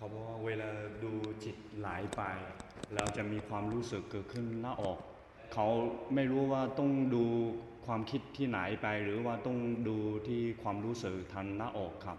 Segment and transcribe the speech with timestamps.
[0.02, 0.68] าบอกว่าเวลา
[1.02, 1.12] ดู
[1.44, 2.22] จิตไหลไป
[2.94, 4.98] แล้วจะมีความรู้สึกเกิดขึ้นหน้าอก
[5.52, 5.66] เขา
[6.14, 7.24] ไม่รู้ว่าต้องดู
[7.86, 9.56] ความคิดที่ไหนไป หรือว่าต้อง
[9.88, 9.96] ดู
[10.26, 12.18] ที่ความรู้สึกทางหน้าอกครับ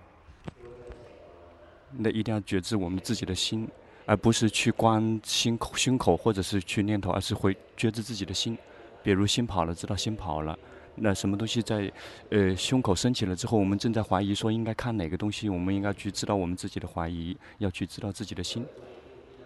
[2.03, 3.67] 那一定要觉知我们自己的心，
[4.05, 8.57] 而不是去观心口、胸口，或者是去念头，而是会觉知自己的心。
[9.01, 10.57] 比如心跑了，知道心跑了。
[10.94, 11.90] 那什么东西在，
[12.28, 18.64] 呃，胸口升起了之后，我们正在怀疑说应该看哪个东西，我们应该去知道我们自己的怀疑，要去知道自己的心。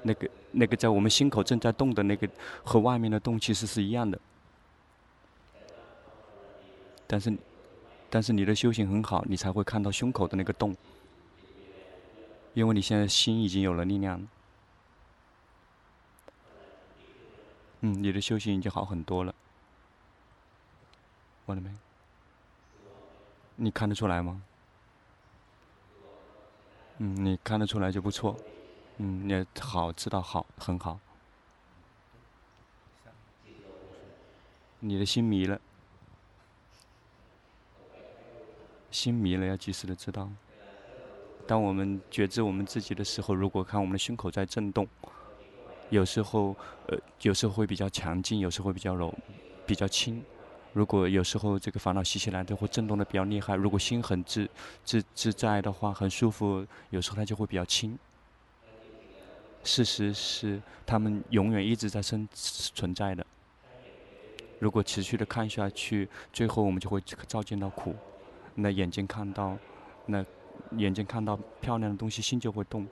[0.03, 2.29] 那个那个在我们心口正在动的那个
[2.65, 4.19] 和外面的动其实是一样的。
[7.06, 7.37] 但是，
[8.11, 10.75] 但是你的修行很好，你才会看到胸口的那个动。
[12.55, 14.27] 因为你现在心已经有了力量，
[17.83, 19.34] 嗯，你的修行已经好很多了。
[21.46, 21.70] 完了没？
[23.56, 24.42] 你看得出来吗？
[26.98, 28.36] 嗯，你看得出来就不错。
[28.98, 30.98] 嗯，你好，知道好，很好。
[34.80, 35.61] 你的心迷了，
[38.91, 40.31] 心迷了，要及时的知道。
[41.47, 44.86] 当我们觉知我们自己的时候，如果看我们的胸口在震动，
[45.91, 46.56] 有时候
[46.88, 49.14] 呃，有时候会比较强劲，有时候会比较柔，
[49.66, 50.25] 比较轻。
[50.77, 53.55] 如果有时候这个烦恼袭起来，它会震动的比较厉害。
[53.55, 54.46] 如果心很自
[54.84, 57.98] 自自在的话，很舒服，有时候它就会比较轻。
[59.64, 63.27] 事实是，他们永远一直在生存在的。
[64.58, 67.97] 如果持续的看下去，最后我们就会照见到苦。
[68.54, 69.56] 那眼睛看到，
[70.04, 70.22] 那。
[70.72, 72.84] 眼睛看到漂亮的东西，心就会动；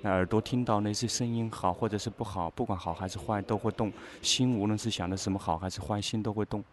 [0.00, 3.92] 那耳朵听到那些声音，好或者是不好，不管好还是坏，都会动。
[4.20, 6.64] 心无论是想的什么好还是坏，心都会动。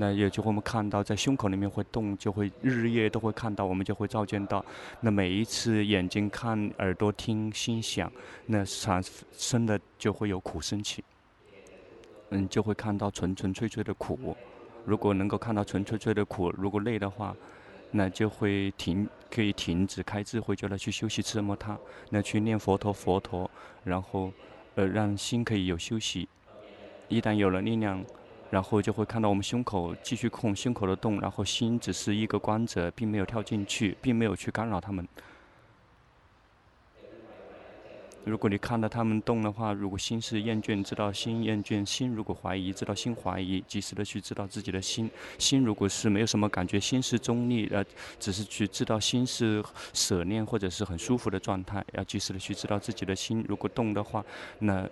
[0.00, 4.64] 那也就我们看到在胸口里面会动，就会日夜都会看到，我们就会照见到。
[5.00, 8.10] 那每一次眼睛看、耳朵听、心想，
[8.46, 11.04] 那产生的就会有苦升起。
[12.30, 14.34] 嗯，就会看到纯纯粹粹的苦。
[14.86, 17.36] 如果能够看到纯粹粹的苦，如果累的话。
[17.92, 21.76] 那就会停，可以停止开智慧，就来去休息吃摩他，
[22.10, 23.50] 那去念佛陀佛陀，
[23.82, 24.32] 然后，
[24.76, 26.28] 呃，让心可以有休息。
[27.08, 28.00] 一旦有了力量，
[28.50, 35.06] 然后就会看到我们胸口继续控胸口的动，然后心只是一个观者，并没有跳进去，并没有去干扰他们。
[38.22, 45.10] 如果你看到他们动的话，如果心是厌倦，知道心厌倦；心如果怀疑，知道心怀疑，及时的去知道自己的心。
[45.38, 47.82] 心如果是没有什么感觉，心是中立，呃，
[48.18, 53.42] 只是去知道心是舍念或者是很舒服的状态，要及时的去知道自己的心。
[53.48, 54.22] 如果动的话，
[54.58, 54.86] 那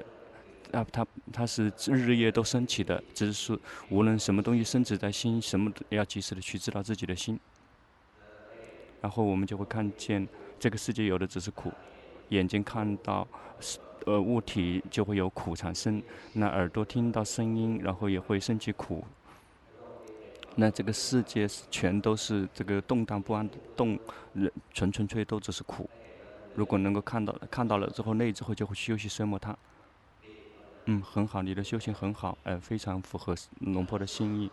[0.73, 3.59] 啊，它它是日日夜都升起的，只是说
[3.91, 7.39] 无论什么东西升起在心，什么要及时的去知道自己的心。
[9.01, 10.27] 然后我们就会看见
[10.59, 11.73] 这个世界有的只是苦。
[12.31, 13.27] 眼睛看到，
[14.05, 16.03] 呃，物体就会有苦产生；
[16.33, 19.05] 那耳朵听到声音，然后也会升起苦。
[20.57, 23.99] 那这个世界全都是这个动荡不安的动，
[24.75, 25.89] 纯纯粹都只是苦。
[26.55, 29.57] 如果能够看到，看到了之后，那之后就会休息奢摩他。
[30.91, 34.51] 嗯，很好，你的修行很好，呃，非常符合龙婆的心意。